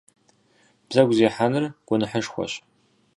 [0.87, 2.53] Бзэгу зехьэныр гуэныхьышхуэщ.